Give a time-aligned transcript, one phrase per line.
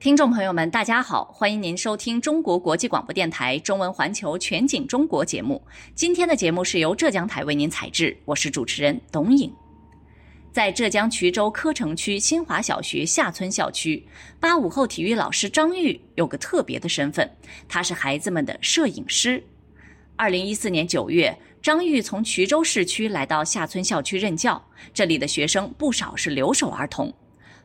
[0.00, 5.62] 听众朋友们，大家好，欢迎您收听中国国际广播电台中文环球全景中国节目。
[5.94, 9.52] 今天的节目是由浙江台为您采制，我是主持人董颖。
[10.50, 14.02] 在浙江衢州柯城区新华小学下村校区，
[14.40, 17.30] 八五后体育老师张玉有个特别的身份，
[17.68, 19.44] 他是孩子们的摄影师。
[20.16, 24.64] 二零一四年九月，张玉从衢州市区来到下村校区任教，
[24.94, 27.12] 这里的学生不少是留守儿童。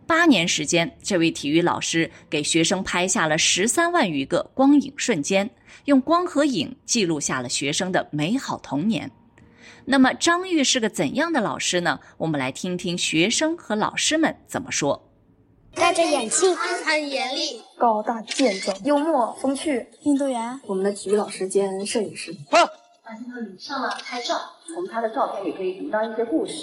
[0.08, 5.50] 八年时间，这位体育老师给学生拍下了十三万余个光影瞬间，
[5.86, 9.12] 用光和影记录下了学生的美好童年。
[9.86, 12.00] 那么，张玉是个怎样的老师呢？
[12.18, 15.12] 我们来听听学生和老师们怎么说。
[15.74, 20.60] 戴着眼镜，很严厉，高大健壮，幽默风趣，运动员。
[20.66, 22.36] 我们的体育老师兼摄影师。
[22.50, 24.40] 把镜头里上了拍照，
[24.74, 26.54] 从他的照片里可以读到一些故事。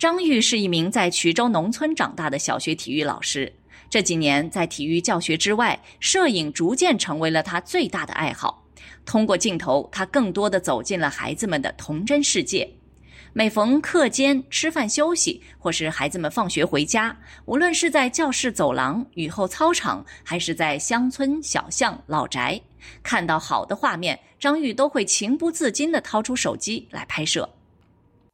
[0.00, 3.52] 张玉是一名在衢州农村长大的小学体育老师。
[3.90, 8.66] 这几年，在体育教学之外，摄影逐渐成为了他最大的爱好。
[9.04, 12.66] 通过镜头，他更多的走进了孩子们的童真世界。
[13.34, 17.14] 每逢课间、吃饭休息，或是孩子们放学回家，
[17.44, 22.58] 无论是在教室走廊、雨后操场，还是在乡村小巷、老宅，
[23.02, 27.46] 看到好的画面，张玉都会情不自禁地掏出手机来拍摄。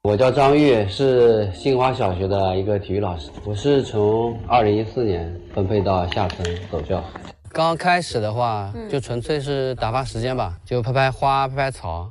[0.06, 3.28] 我叫张玉，是新华小学的一个体育老师。
[3.44, 7.02] 我是从二零一四年分配到下村走教。
[7.48, 12.08] 刚开始的话，就纯粹是打发时间吧，就拍拍花、拍拍草。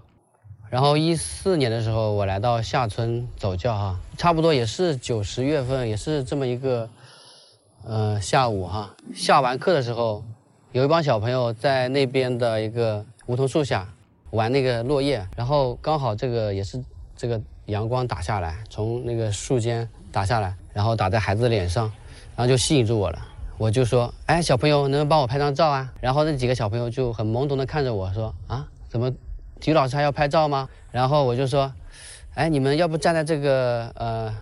[0.70, 6.90] 然后一四年的时候，我来到下村走教哈，差不多也是九十月份，也是这么一个，
[7.86, 8.94] 呃，下午哈。
[9.14, 10.22] 下完课的时候，
[10.74, 13.88] 有一帮小朋友在那边的一个梧桐树下
[14.32, 16.84] 玩那个落叶，然后刚好这个也是
[17.16, 17.42] 这个。
[17.68, 21.92] 阳光打下来，从那个树间打下来，然后打在孩子的脸上，
[22.36, 23.20] 然后就吸引住我了。
[23.58, 29.10] 我就说：“哎，小朋友，能不能帮我拍张照啊？”然后那几个小朋友就很懵懂的看着我说：“啊，怎么
[29.62, 31.72] 体育老师还要拍照吗？”然后我就说
[32.36, 34.36] ：“哎，你们要不站在这个呃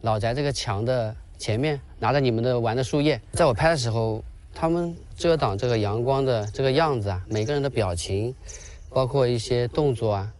[0.00, 4.22] 老宅这个墙的前面，拿着你们的玩的树叶，在我拍的时候，
[4.54, 8.32] 他们遮挡这个阳光的这个样子啊，每个人的表情，
[8.90, 10.32] 包括一些动作啊。”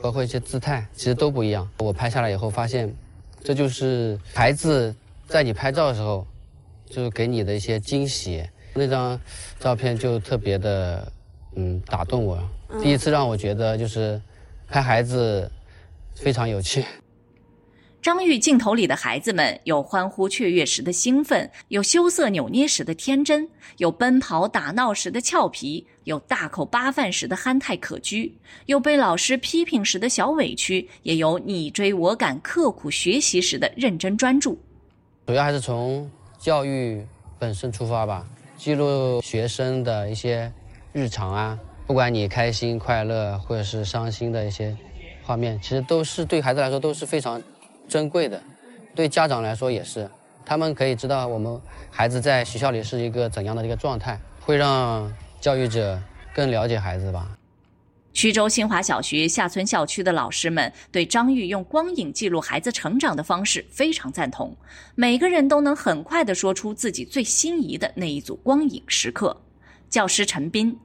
[0.00, 1.68] 包括一些姿态，其实都不一样。
[1.78, 2.94] 我拍下来以后发现，
[3.42, 4.94] 这就是孩子
[5.26, 6.26] 在你拍照的时候，
[6.86, 8.44] 就是给你的一些惊喜。
[8.74, 9.18] 那张
[9.60, 11.12] 照片就特别的，
[11.54, 12.38] 嗯，打动我。
[12.82, 14.20] 第一次让我觉得就是
[14.68, 15.50] 拍孩子
[16.16, 16.84] 非常有趣。
[18.04, 23.48] 张玉镜头里的孩子们，有欢呼雀跃时的兴奋，有羞涩扭捏时的天真，
[23.78, 28.30] 有奔跑打闹时的俏皮，有大口扒饭时的憨态可掬，
[28.66, 34.58] 有被老师批评时的小委屈，也有你追我赶、刻苦学习时的认真专注。
[35.26, 37.02] 主要还是从教育
[37.38, 38.26] 本身出发吧，
[38.58, 40.52] 记录学生的一些
[40.92, 44.76] 日常啊，不管你开心、快乐或者是伤心的一些
[45.22, 47.42] 画面，其实都是对孩子来说都是非常。
[47.94, 48.42] 珍贵的，
[48.92, 50.10] 对家长来说也是，
[50.44, 51.60] 他们可以知道我们
[51.92, 56.02] 孩子在学校里是一个怎样的一个状态，会让教育者
[56.34, 57.38] 更了解孩子吧。
[58.12, 64.56] 衢州新华小学下村校区的老师们对张玉用光影记录孩子成长的方式非常赞同，
[64.96, 69.40] 每个人都能很快地说出自己最心仪的那一组光影时刻。
[69.88, 70.76] 教师陈斌，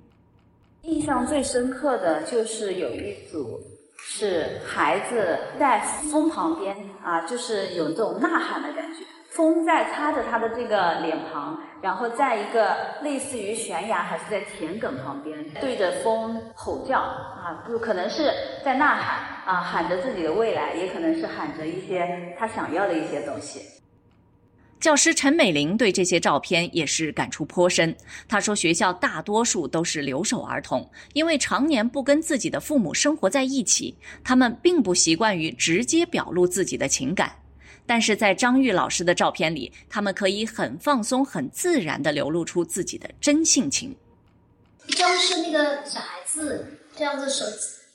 [0.84, 3.60] 印象最深刻的就是有一组。
[4.04, 5.80] 是孩子在
[6.12, 9.04] 风旁边啊，就是有这种呐喊的感觉。
[9.30, 18.34] 风在擦着他的这个脸庞，然后在一个类似于悬崖还是在田埂旁边，对着风吼叫啊，就可能是
[18.66, 23.62] 在呐喊啊，喊着自己的未来，也可能是喊着一些他想要的一些东西。
[24.80, 27.94] 教师陈美玲对这些照片也是感触颇深。
[28.30, 37.36] 她说：“学校大多数都是留守儿童，因为常年不跟自己的父母生活在一起，他们并不习惯于直接表露自己的情感。
[37.86, 43.94] 但是在张玉老师的照片里，他们可以很放松、很自然地流露出自己的真性情。
[44.96, 47.44] 教室那个小孩子这样子手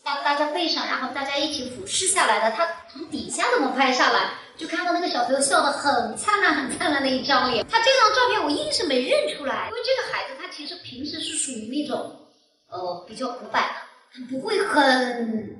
[0.02, 12.14] 搭大家背上，然后大家一起俯视下来的，他从底下怎么拍下来？”就看到那个小朋友笑得很灿烂、很灿烂的一张脸，他这张照片我硬是没认出来，因为这个孩子他其实平时是属于那种，
[12.68, 13.64] 呃，比较古板
[14.14, 15.56] 的，不会很，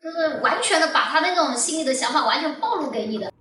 [0.00, 3.32] 就是完全的把他那种心里的想法完全暴露给你的。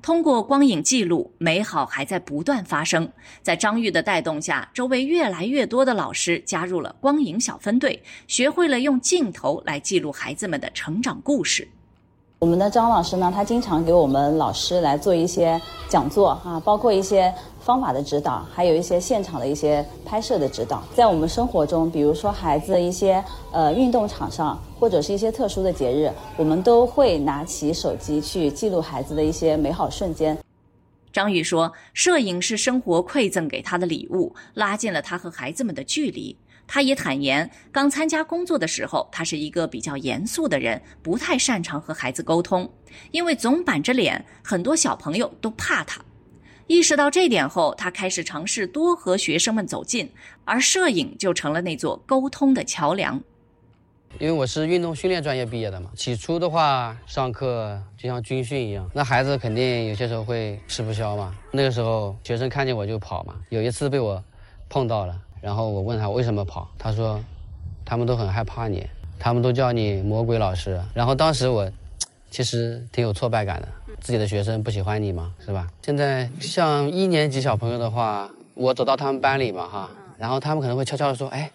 [0.00, 3.10] 通过光影记录，美好还在不断发生。
[3.42, 11.66] 在张玉的带动下，周围越来越多的老师加入了光影小分队，学会了用镜头来记录孩子们的成长故事。
[12.44, 15.58] 我们的张老师呢，他经常给我们老师来做一些
[15.88, 20.84] 讲座啊，包括一些方法的指导，还有一些现场的一些拍摄的指导。
[20.94, 30.36] 在我们生活中，比如说孩子一些呃运动场上，或者是一些特殊的节日，我们都会拿起手机去记录孩子的一些美好瞬间。
[31.14, 42.70] 张宇说：“摄影是生活馈赠给他的礼物，拉近了他和孩子们的距离。”他也坦言，刚参加工作的时候，他是一个比较严肃的人，不太擅长和孩子沟通，
[43.10, 46.00] 因为总板着脸，很多小朋友都怕他。
[46.66, 50.10] 意识到这点后，他开始尝试多和学生们走近，
[50.46, 53.22] 而摄影就成了那座沟通的桥梁。
[54.18, 61.34] 因为我是运动训练专业毕业的嘛，起初的话上课就像军训一样，那孩子肯定有些时候会吃不消嘛。
[61.50, 64.22] 那个时候学生看见我就跑嘛，有一次被我
[64.70, 65.20] 碰到了。
[65.44, 67.22] 然后我问他为什么跑，他说，
[67.84, 68.88] 他们都很害怕你，
[69.18, 70.80] 他们都叫你魔鬼老师。
[70.94, 71.70] 然后当时我，
[72.30, 73.68] 其实挺有挫败感的，
[74.00, 75.68] 自己的学生不喜欢你嘛，是吧？
[75.82, 81.50] 现在像一年级小朋友的话，我走到他们班里嘛，哈，然后他们可能会悄悄的说，哎，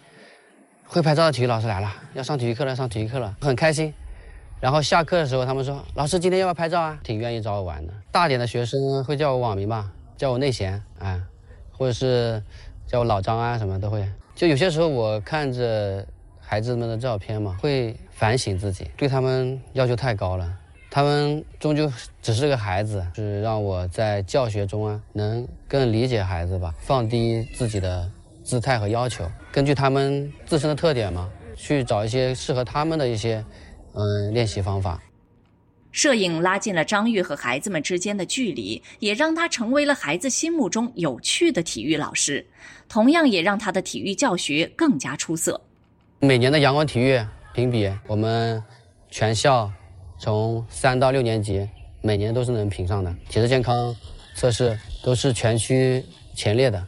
[0.85, 3.91] 会拍照的体育老师来了，要上体育课了，上体育课了，很开心。
[4.61, 6.99] 然后下课的时候，他们说，老师今天要不要拍照啊？
[7.03, 7.93] 挺愿意找我玩的。
[8.11, 11.19] 大点的学生会叫我网名吧，叫我内贤啊，
[11.71, 12.43] 或者是。
[12.89, 14.03] 叫我老张啊，什么都会。
[14.33, 16.03] 就有些时候我看着
[16.39, 20.57] 孩子们的照片嘛，会反省自己，对他们要求太高了。
[20.89, 28.09] 他们终究只是个孩子，是让我在教学中啊，能更理解孩子吧，放低自己的
[28.43, 33.45] 姿态和要求，根据他们自身的特点嘛，去找一些适合他们的一些
[33.93, 34.99] 嗯练习方法。
[35.91, 42.45] 摄影拉近了张玉和孩子们之间的距离，也让他成为了孩子心目中有趣的体育老师，
[42.87, 45.59] 同样也让他的体育教学更加出色。
[46.19, 47.19] 每年的阳光体育
[47.53, 48.63] 评比，我们
[49.09, 49.71] 全校
[50.19, 51.67] 从三到六年级
[52.01, 53.95] 每年都是能评上的，体质健康
[54.35, 56.03] 测试都是全区
[56.35, 56.85] 前列的。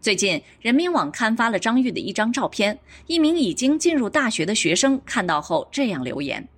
[0.00, 2.76] 最近，人民网刊发了张玉的一张照片，
[3.06, 6.48] 一名已经进入大学的学生看到后这样留言。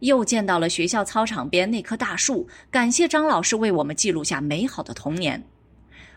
[0.00, 5.48] 又见到了学校操场边那棵大树，感谢张老师为我们记录下美好的童年。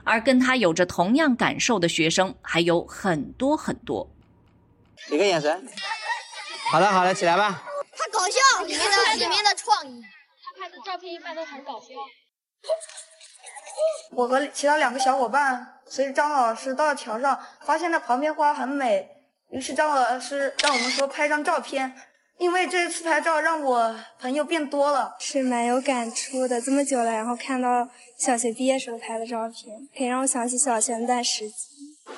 [0.03, 4.09] 而跟他有着同样感受的学生还有很多很多。
[5.09, 5.67] 一个眼神。
[6.71, 7.63] 好的，好的，起来吧。
[7.95, 10.01] 他搞笑，里面的里面的创意。
[10.43, 11.87] 他拍的照片一般都很搞笑。
[14.11, 19.07] 我和其他两个小伙伴随着张老师到桥上，发现那旁边花很美，
[19.51, 21.95] 于是张老师让我们说拍张照片。
[22.41, 26.59] 因为这次拍照让我朋友变多了，是蛮有感触的。
[26.59, 31.57] 这么久了，然后看到小学毕业时候拍的照片，可以让我想起小学那段时间。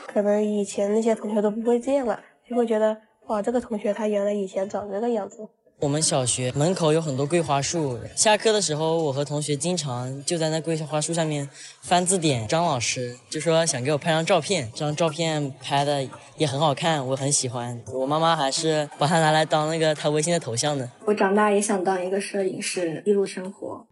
[0.07, 2.17] 可能以前那些同学都不会见了，
[2.49, 5.45] 就会觉得哇，这个同学他原来以前长这个样子。
[5.79, 11.49] 我们小学门口有很多桂花树，下课的时候，我和同学经常就在那桂花树下面
[11.81, 12.47] 翻字典。
[12.47, 17.81] 张老师就说想给我拍张照片，这张照片拍的也很好看，我很喜欢。
[17.91, 20.89] 我妈妈还是把它拿来当那个她微信的头像呢。
[21.05, 23.85] 我长大也想当一个摄影师，记录生活。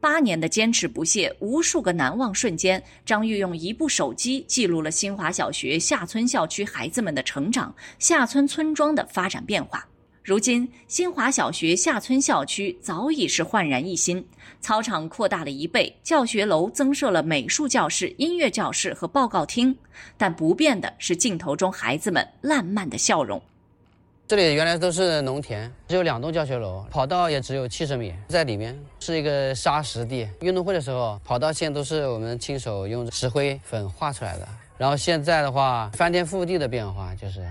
[0.00, 9.86] 八年的坚持不懈，无数个难忘瞬间，张玉用一部手机记录了新华小学下村校区孩子们的成长，下村村庄的发展变化。
[10.22, 14.24] 如今，新华小学下村校区早已是焕然一新，
[14.60, 19.74] 操场扩大了一倍，教学楼增设了美术教室、音乐教室和报告厅，
[20.18, 23.40] 但不变的是镜头中孩子们烂漫的笑容。
[24.28, 30.28] 这里原来都是农田，只有两栋教学楼，跑道也只有七十米，在里面是一个沙石地。
[30.42, 34.46] 运动会的时候，跑道线都是我们亲手用石灰粉画出来的。
[34.76, 37.44] 然后现在的话，翻天覆地的变化，就是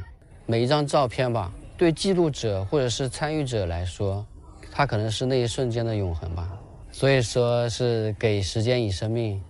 [0.45, 1.51] 每一张照片吧。
[1.79, 4.25] 对记录者或者是参与者来说，
[4.69, 6.50] 他可能是那一瞬间的永恒吧。
[6.91, 9.41] 所以说是给时间以生命。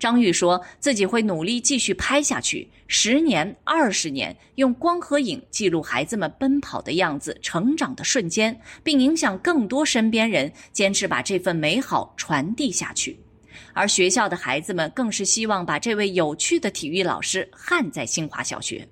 [0.00, 13.20] 张玉说自己会努力继续拍下去，十年、二十年，用光和影记录孩子们奔跑的样子、成长的瞬间，并影响更多身边人，坚持把这份美好传递下去。
[13.72, 18.88] 而学校的孩子们更是希望把这位有趣的体育老师焊在新华小学。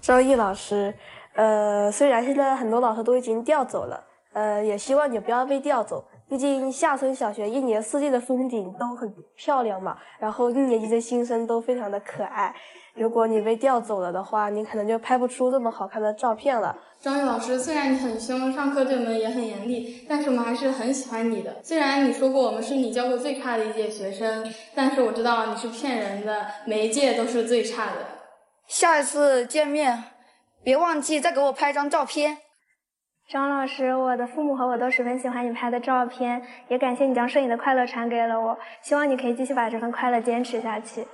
[0.00, 0.94] 周毅老师。
[1.34, 6.04] 呃，虽然现在很多老师都已经调走了，呃，也希望你不要被调走。
[6.26, 12.54] 毕竟下村小学一年四季的风景都很漂亮嘛，然后一年级的新生都非常的可爱。
[12.94, 16.74] 如果你被调走了的话，你可能就拍不出这么好看的照片了。
[17.00, 21.56] 张宇老师，虽然你很凶，上课对我们也很严厉，但是我们还是很喜欢你的。
[21.62, 27.92] 虽然你说过我们是你教过最差的一届学生，但是我知道你是骗人的，每一届都是最差的。
[28.66, 30.13] 下一次见面。
[30.64, 32.38] 别忘记再给我拍张照片。
[33.28, 38.58] 张老师，我的父母和我都十分喜欢你拍的照片，也感谢你将摄影的快乐传给了我。
[38.82, 41.06] 希望你可以继续把这份快乐坚持下去。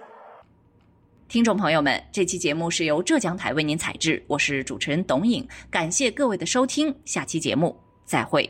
[1.27, 8.49] 听众朋友们，这期节目是由浙江台为您采制，我是主持人董颖，感谢各位的收听，下期节目再会。